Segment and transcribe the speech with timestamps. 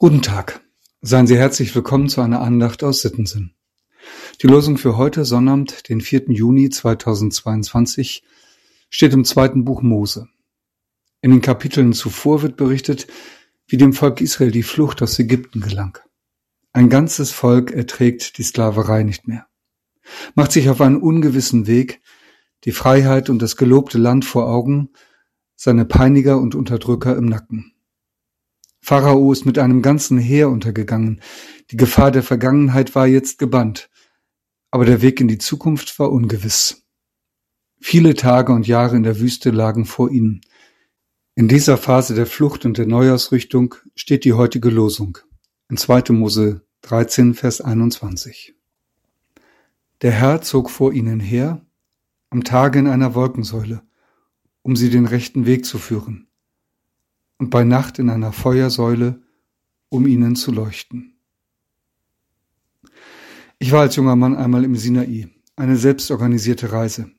[0.00, 0.60] Guten Tag.
[1.00, 3.54] Seien Sie herzlich willkommen zu einer Andacht aus Sittensinn.
[4.40, 6.26] Die Losung für heute, Sonnabend, den 4.
[6.28, 8.22] Juni 2022,
[8.90, 10.28] steht im zweiten Buch Mose.
[11.20, 13.08] In den Kapiteln zuvor wird berichtet,
[13.66, 15.98] wie dem Volk Israel die Flucht aus Ägypten gelang.
[16.72, 19.48] Ein ganzes Volk erträgt die Sklaverei nicht mehr,
[20.36, 22.02] macht sich auf einen ungewissen Weg,
[22.62, 24.90] die Freiheit und das gelobte Land vor Augen,
[25.56, 27.72] seine Peiniger und Unterdrücker im Nacken.
[28.80, 31.20] Pharao ist mit einem ganzen Heer untergegangen.
[31.70, 33.90] Die Gefahr der Vergangenheit war jetzt gebannt.
[34.70, 36.84] Aber der Weg in die Zukunft war ungewiss.
[37.80, 40.40] Viele Tage und Jahre in der Wüste lagen vor ihnen.
[41.34, 45.18] In dieser Phase der Flucht und der Neuausrichtung steht die heutige Losung.
[45.68, 46.12] In 2.
[46.12, 48.54] Mose 13, Vers 21.
[50.02, 51.64] Der Herr zog vor ihnen her,
[52.30, 53.82] am Tage in einer Wolkensäule,
[54.62, 56.27] um sie den rechten Weg zu führen
[57.38, 59.22] und bei Nacht in einer Feuersäule,
[59.88, 61.14] um ihnen zu leuchten.
[63.58, 67.10] Ich war als junger Mann einmal im Sinai, eine selbstorganisierte Reise.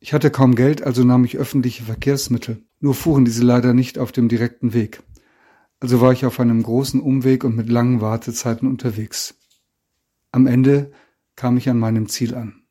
[0.00, 4.12] Ich hatte kaum Geld, also nahm ich öffentliche Verkehrsmittel, nur fuhren diese leider nicht auf
[4.12, 5.02] dem direkten Weg.
[5.80, 9.34] Also war ich auf einem großen Umweg und mit langen Wartezeiten unterwegs.
[10.32, 10.92] Am Ende
[11.36, 12.62] kam ich an meinem Ziel an.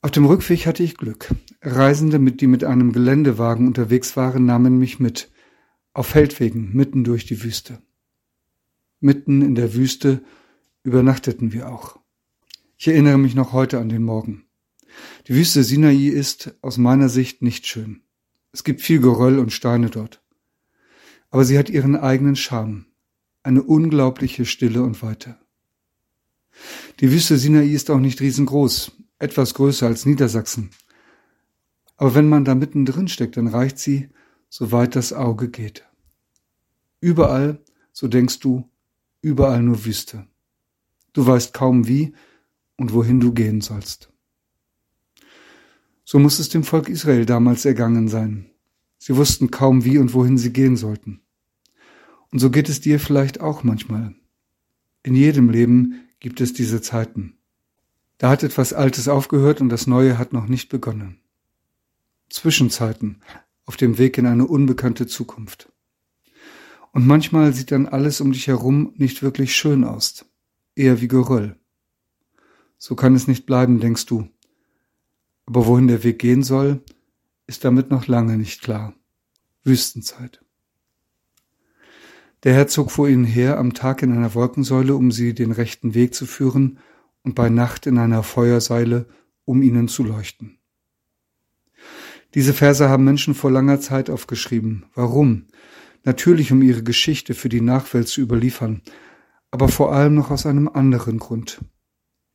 [0.00, 1.34] Auf dem Rückweg hatte ich Glück.
[1.60, 5.30] Reisende, die mit einem Geländewagen unterwegs waren, nahmen mich mit,
[5.92, 7.80] auf Feldwegen mitten durch die Wüste.
[9.00, 10.22] Mitten in der Wüste
[10.82, 11.98] übernachteten wir auch.
[12.76, 14.44] Ich erinnere mich noch heute an den Morgen.
[15.26, 18.02] Die Wüste Sinai ist aus meiner Sicht nicht schön.
[18.52, 20.22] Es gibt viel Geröll und Steine dort.
[21.30, 22.86] Aber sie hat ihren eigenen Charme,
[23.42, 25.38] eine unglaubliche Stille und Weite.
[27.00, 30.70] Die Wüste Sinai ist auch nicht riesengroß, etwas größer als Niedersachsen.
[31.96, 34.08] Aber wenn man da mittendrin steckt, dann reicht sie,
[34.48, 35.86] soweit das Auge geht.
[37.00, 37.60] Überall,
[37.92, 38.68] so denkst du,
[39.20, 40.26] überall nur Wüste.
[41.12, 42.12] Du weißt kaum wie
[42.76, 44.12] und wohin du gehen sollst.
[46.04, 48.50] So muss es dem Volk Israel damals ergangen sein.
[48.98, 51.20] Sie wussten kaum wie und wohin sie gehen sollten.
[52.30, 54.14] Und so geht es dir vielleicht auch manchmal.
[55.02, 57.38] In jedem Leben gibt es diese Zeiten.
[58.18, 61.20] Da hat etwas Altes aufgehört und das Neue hat noch nicht begonnen.
[62.28, 63.22] Zwischenzeiten
[63.68, 65.70] auf dem Weg in eine unbekannte Zukunft.
[66.90, 70.24] Und manchmal sieht dann alles um dich herum nicht wirklich schön aus,
[70.74, 71.54] eher wie Geröll.
[72.78, 74.26] So kann es nicht bleiben, denkst du.
[75.44, 76.80] Aber wohin der Weg gehen soll,
[77.46, 78.94] ist damit noch lange nicht klar.
[79.64, 80.42] Wüstenzeit.
[82.44, 85.92] Der Herr zog vor ihnen her am Tag in einer Wolkensäule, um sie den rechten
[85.92, 86.78] Weg zu führen,
[87.22, 89.06] und bei Nacht in einer Feuerseile,
[89.44, 90.57] um ihnen zu leuchten.
[92.34, 94.84] Diese Verse haben Menschen vor langer Zeit aufgeschrieben.
[94.94, 95.46] Warum?
[96.04, 98.82] Natürlich, um ihre Geschichte für die Nachwelt zu überliefern,
[99.50, 101.60] aber vor allem noch aus einem anderen Grund.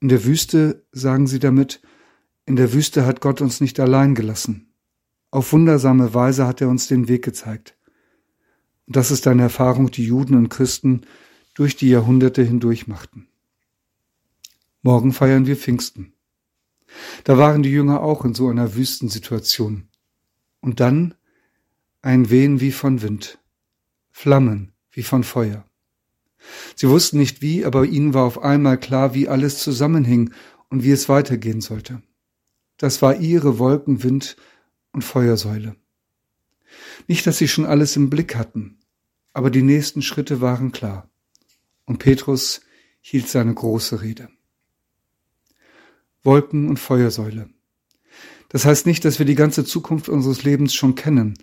[0.00, 1.80] In der Wüste, sagen sie damit,
[2.46, 4.72] in der Wüste hat Gott uns nicht allein gelassen.
[5.30, 7.76] Auf wundersame Weise hat er uns den Weg gezeigt.
[8.86, 11.02] Und das ist eine Erfahrung, die Juden und Christen
[11.54, 13.28] durch die Jahrhunderte hindurch machten.
[14.82, 16.14] Morgen feiern wir Pfingsten.
[17.24, 19.88] Da waren die Jünger auch in so einer Wüstensituation.
[20.60, 21.14] Und dann
[22.02, 23.38] ein Wehen wie von Wind,
[24.10, 25.64] Flammen wie von Feuer.
[26.76, 30.32] Sie wussten nicht wie, aber ihnen war auf einmal klar, wie alles zusammenhing
[30.68, 32.02] und wie es weitergehen sollte.
[32.76, 34.36] Das war ihre Wolken, Wind
[34.92, 35.76] und Feuersäule.
[37.06, 38.78] Nicht, dass sie schon alles im Blick hatten,
[39.32, 41.10] aber die nächsten Schritte waren klar.
[41.84, 42.60] Und Petrus
[43.00, 44.28] hielt seine große Rede.
[46.22, 47.48] Wolken und Feuersäule.
[48.48, 51.34] Das heißt nicht, dass wir die ganze Zukunft unseres Lebens schon kennen,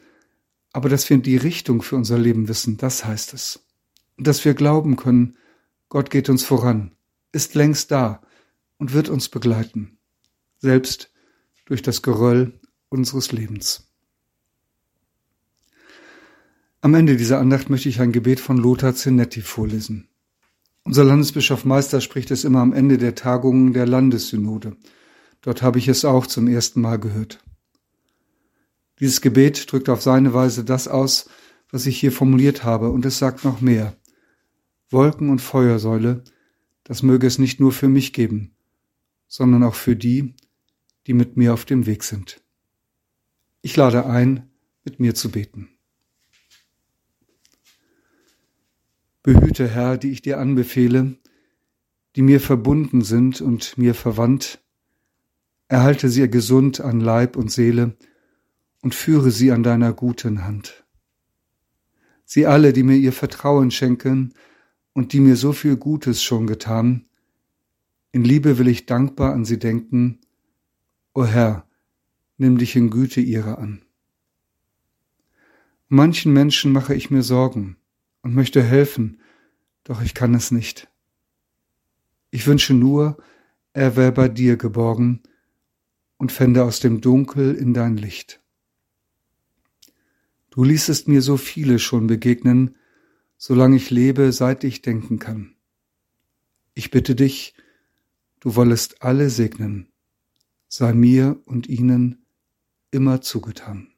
[0.74, 3.66] aber dass wir die Richtung für unser Leben wissen, das heißt es.
[4.18, 5.38] Und dass wir glauben können,
[5.90, 6.92] Gott geht uns voran,
[7.32, 8.22] ist längst da
[8.78, 9.98] und wird uns begleiten,
[10.60, 11.12] selbst
[11.66, 12.60] durch das Geröll
[12.90, 13.88] unseres Lebens.
[16.82, 20.08] Am Ende dieser Andacht möchte ich ein Gebet von Lothar Zenetti vorlesen.
[20.86, 24.78] Unser Landesbischof Meister spricht es immer am Ende der Tagungen der Landessynode.
[25.42, 27.44] Dort habe ich es auch zum ersten Mal gehört.
[29.00, 31.28] Dieses Gebet drückt auf seine Weise das aus,
[31.72, 33.98] was ich hier formuliert habe, und es sagt noch mehr.
[34.92, 36.24] Wolken und Feuersäule,
[36.84, 38.56] das möge es nicht nur für mich geben,
[39.28, 40.36] sondern auch für die,
[41.08, 42.44] die mit mir auf dem Weg sind.
[43.64, 44.52] Ich lade ein,
[44.84, 45.75] mit mir zu beten.
[49.26, 51.18] Behüte, Herr, die ich dir anbefehle,
[52.16, 54.64] die mir verbunden sind und mir verwandt,
[55.68, 57.98] erhalte sie gesund an Leib und Seele
[58.84, 60.86] und führe sie an deiner guten Hand.
[62.24, 64.36] Sie alle, die mir ihr Vertrauen schenken
[64.94, 67.08] und die mir so viel Gutes schon getan,
[68.12, 70.20] in Liebe will ich dankbar an sie denken.
[71.16, 71.68] O Herr,
[72.38, 73.84] nimm dich in Güte ihrer an.
[75.88, 77.78] Manchen Menschen mache ich mir Sorgen
[78.26, 79.22] und möchte helfen,
[79.84, 80.90] doch ich kann es nicht.
[82.32, 83.18] Ich wünsche nur,
[83.72, 85.22] er wäre bei dir geborgen
[86.18, 88.42] und fände aus dem Dunkel in dein Licht.
[90.50, 92.76] Du ließest mir so viele schon begegnen,
[93.38, 95.54] solange ich lebe, seit ich denken kann.
[96.74, 97.54] Ich bitte dich,
[98.40, 99.92] du wollest alle segnen,
[100.68, 102.26] sei mir und ihnen
[102.90, 103.94] immer zugetan.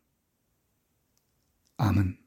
[1.78, 2.27] Amen.